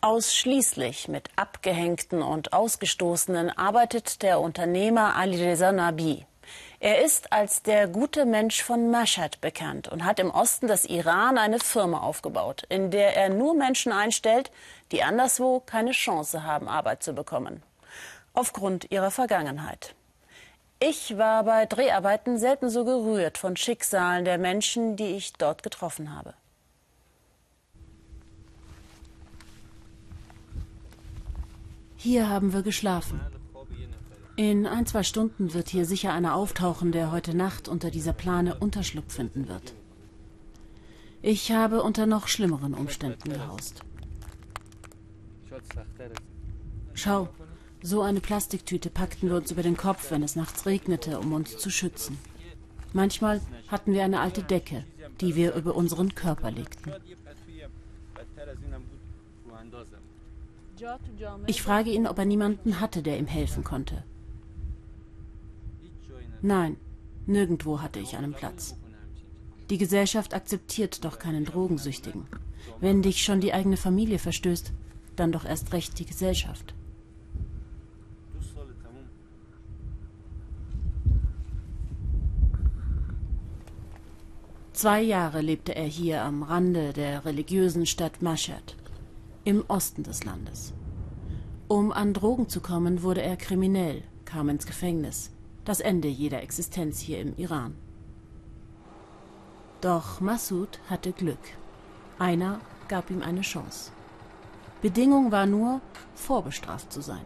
[0.00, 6.24] Ausschließlich mit Abgehängten und Ausgestoßenen arbeitet der Unternehmer Alireza Nabi.
[6.78, 11.36] Er ist als der gute Mensch von Mashhad bekannt und hat im Osten des Iran
[11.36, 14.52] eine Firma aufgebaut, in der er nur Menschen einstellt,
[14.92, 17.64] die anderswo keine Chance haben, Arbeit zu bekommen.
[18.34, 19.96] Aufgrund ihrer Vergangenheit.
[20.78, 26.16] Ich war bei Dreharbeiten selten so gerührt von Schicksalen der Menschen, die ich dort getroffen
[26.16, 26.34] habe.
[32.00, 33.20] Hier haben wir geschlafen.
[34.36, 38.54] In ein, zwei Stunden wird hier sicher einer auftauchen, der heute Nacht unter dieser Plane
[38.54, 39.74] Unterschlupf finden wird.
[41.22, 43.80] Ich habe unter noch schlimmeren Umständen gehaust.
[46.94, 47.28] Schau,
[47.82, 51.58] so eine Plastiktüte packten wir uns über den Kopf, wenn es nachts regnete, um uns
[51.58, 52.16] zu schützen.
[52.92, 54.84] Manchmal hatten wir eine alte Decke,
[55.20, 56.92] die wir über unseren Körper legten.
[61.46, 64.04] Ich frage ihn, ob er niemanden hatte, der ihm helfen konnte.
[66.40, 66.76] Nein,
[67.26, 68.76] nirgendwo hatte ich einen Platz.
[69.70, 72.26] Die Gesellschaft akzeptiert doch keinen Drogensüchtigen.
[72.80, 74.72] Wenn dich schon die eigene Familie verstößt,
[75.16, 76.74] dann doch erst recht die Gesellschaft.
[84.72, 88.76] Zwei Jahre lebte er hier am Rande der religiösen Stadt Mashhad,
[89.48, 90.74] im Osten des Landes.
[91.68, 95.30] Um an Drogen zu kommen, wurde er kriminell, kam ins Gefängnis,
[95.64, 97.74] das Ende jeder Existenz hier im Iran.
[99.80, 101.38] Doch Massoud hatte Glück.
[102.18, 103.90] Einer gab ihm eine Chance.
[104.82, 105.80] Bedingung war nur,
[106.14, 107.24] vorbestraft zu sein.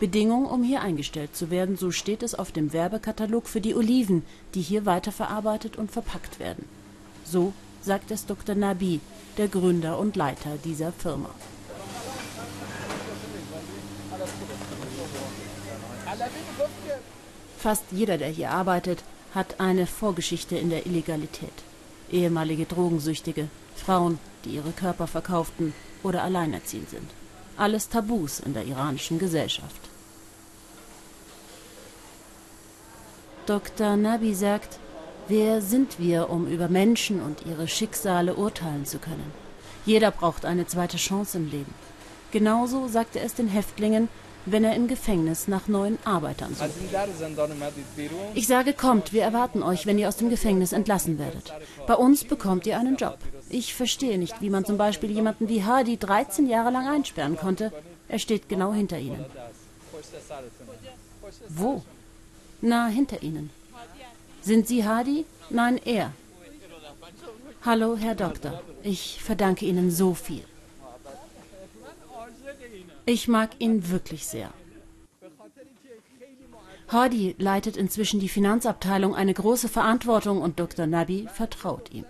[0.00, 4.24] Bedingung, um hier eingestellt zu werden, so steht es auf dem Werbekatalog für die Oliven,
[4.54, 6.64] die hier weiterverarbeitet und verpackt werden.
[7.26, 8.54] So sagt es Dr.
[8.54, 9.00] Nabi,
[9.38, 11.30] der Gründer und Leiter dieser Firma.
[17.58, 19.02] Fast jeder, der hier arbeitet,
[19.34, 21.52] hat eine Vorgeschichte in der Illegalität.
[22.10, 27.10] Ehemalige Drogensüchtige, Frauen, die ihre Körper verkauften oder alleinerziehend sind.
[27.56, 29.80] Alles Tabus in der iranischen Gesellschaft.
[33.46, 33.96] Dr.
[33.96, 34.78] Nabi sagt,
[35.28, 39.32] wer sind wir, um über Menschen und ihre Schicksale urteilen zu können?
[39.84, 41.74] Jeder braucht eine zweite Chance im Leben.
[42.30, 44.08] Genauso sagt er es den Häftlingen,
[44.46, 46.70] wenn er im Gefängnis nach neuen Arbeitern sucht.
[48.34, 51.52] Ich sage, kommt, wir erwarten euch, wenn ihr aus dem Gefängnis entlassen werdet.
[51.86, 53.18] Bei uns bekommt ihr einen Job.
[53.50, 57.72] Ich verstehe nicht, wie man zum Beispiel jemanden wie Hadi 13 Jahre lang einsperren konnte.
[58.08, 59.24] Er steht genau hinter ihnen.
[61.48, 61.82] Wo?
[62.60, 63.50] Na, hinter ihnen.
[64.42, 65.24] Sind Sie Hadi?
[65.50, 66.12] Nein, er.
[67.64, 68.62] Hallo, Herr Doktor.
[68.82, 70.44] Ich verdanke Ihnen so viel.
[73.06, 74.50] Ich mag ihn wirklich sehr.
[76.88, 80.86] Hardy leitet inzwischen die Finanzabteilung, eine große Verantwortung und Dr.
[80.86, 82.04] Nabi vertraut ihm.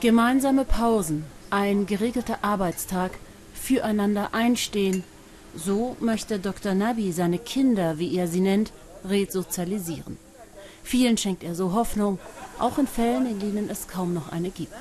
[0.00, 3.12] Gemeinsame Pausen, ein geregelter Arbeitstag,
[3.52, 5.04] füreinander einstehen,
[5.54, 6.74] so möchte Dr.
[6.74, 8.72] Nabi seine Kinder, wie er sie nennt,
[9.04, 10.16] resozialisieren.
[10.82, 12.18] Vielen schenkt er so Hoffnung,
[12.58, 14.74] auch in Fällen, in denen es kaum noch eine gibt.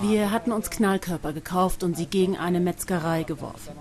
[0.00, 3.74] Wir hatten uns Knallkörper gekauft und sie gegen eine Metzgerei geworfen.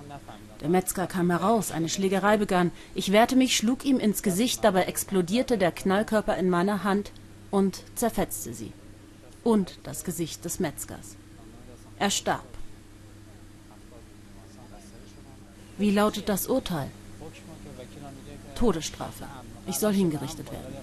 [0.62, 2.72] Der Metzger kam heraus, eine Schlägerei begann.
[2.96, 7.12] Ich wehrte mich, schlug ihm ins Gesicht, dabei explodierte der Knallkörper in meiner Hand
[7.52, 8.74] und zerfetzte sie.
[9.44, 11.16] Und das Gesicht des Metzgers.
[12.00, 12.46] Er starb.
[15.78, 16.90] Wie lautet das Urteil?
[18.56, 19.26] Todesstrafe.
[19.68, 20.74] Ich soll hingerichtet werden.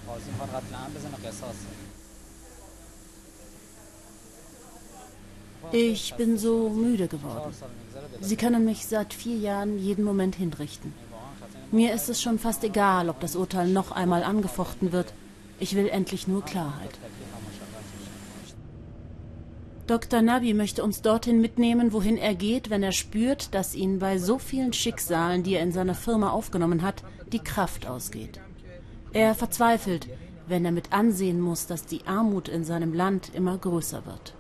[5.72, 7.54] Ich bin so müde geworden.
[8.20, 10.92] Sie können mich seit vier Jahren jeden Moment hinrichten.
[11.72, 15.12] Mir ist es schon fast egal, ob das Urteil noch einmal angefochten wird.
[15.58, 16.98] Ich will endlich nur Klarheit.
[19.86, 20.22] Dr.
[20.22, 24.38] Nabi möchte uns dorthin mitnehmen, wohin er geht, wenn er spürt, dass ihn bei so
[24.38, 28.40] vielen Schicksalen, die er in seiner Firma aufgenommen hat, die Kraft ausgeht.
[29.12, 30.08] Er verzweifelt,
[30.46, 34.34] wenn er mit ansehen muss, dass die Armut in seinem Land immer größer wird.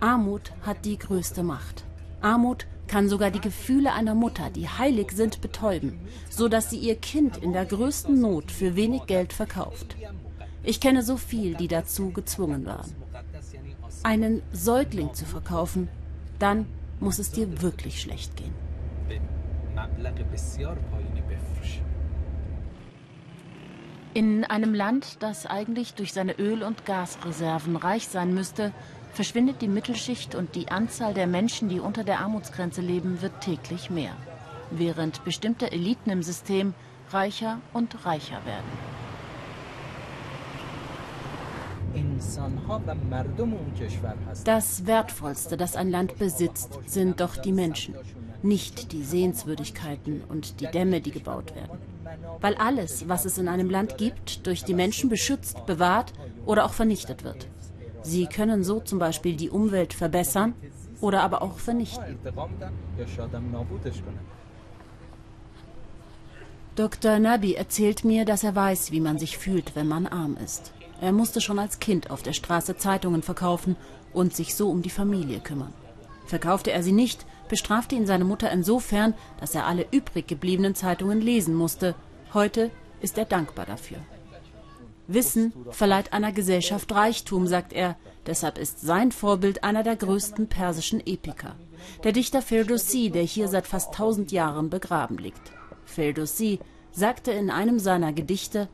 [0.00, 1.84] Armut hat die größte Macht.
[2.20, 5.98] Armut kann sogar die Gefühle einer Mutter, die heilig sind, betäuben,
[6.28, 9.96] so dass sie ihr Kind in der größten Not für wenig Geld verkauft.
[10.66, 12.90] Ich kenne so viel, die dazu gezwungen waren.
[14.02, 15.88] Einen Säugling zu verkaufen,
[16.38, 16.66] dann
[17.00, 18.54] muss es dir wirklich schlecht gehen.
[24.14, 28.72] In einem Land, das eigentlich durch seine Öl- und Gasreserven reich sein müsste,
[29.12, 33.90] verschwindet die Mittelschicht und die Anzahl der Menschen, die unter der Armutsgrenze leben, wird täglich
[33.90, 34.16] mehr,
[34.70, 36.74] während bestimmte Eliten im System
[37.10, 38.93] reicher und reicher werden.
[44.44, 47.94] Das Wertvollste, das ein Land besitzt, sind doch die Menschen,
[48.42, 51.78] nicht die Sehenswürdigkeiten und die Dämme, die gebaut werden.
[52.40, 56.12] Weil alles, was es in einem Land gibt, durch die Menschen beschützt, bewahrt
[56.44, 57.48] oder auch vernichtet wird.
[58.02, 60.54] Sie können so zum Beispiel die Umwelt verbessern
[61.00, 62.18] oder aber auch vernichten.
[66.76, 67.18] Dr.
[67.18, 70.72] Nabi erzählt mir, dass er weiß, wie man sich fühlt, wenn man arm ist.
[71.00, 73.76] Er musste schon als Kind auf der Straße Zeitungen verkaufen
[74.12, 75.72] und sich so um die Familie kümmern.
[76.26, 81.20] Verkaufte er sie nicht, bestrafte ihn seine Mutter insofern, dass er alle übrig gebliebenen Zeitungen
[81.20, 81.94] lesen musste.
[82.32, 82.70] Heute
[83.00, 83.98] ist er dankbar dafür.
[85.06, 87.96] Wissen verleiht einer Gesellschaft Reichtum, sagt er.
[88.26, 91.56] Deshalb ist sein Vorbild einer der größten persischen Epiker.
[92.04, 95.52] Der Dichter Ferdowsi, der hier seit fast tausend Jahren begraben liegt.
[95.84, 96.58] Ferdowsi
[96.90, 98.68] sagte in einem seiner Gedichte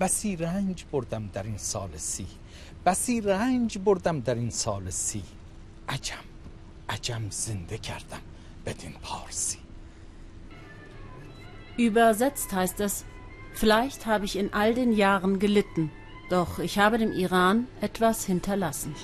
[0.00, 2.26] بسی رنج بردم در این سال سی
[2.86, 5.22] بسی رنج بردم در این سال سی
[5.88, 6.24] عجم
[6.88, 8.20] عجم زنده کردم
[8.66, 9.58] بدین پارسی
[11.78, 13.04] Übersetzt heißt es,
[13.54, 15.90] vielleicht habe ich in all den Jahren gelitten,
[16.28, 18.94] doch ich habe dem Iran etwas hinterlassen.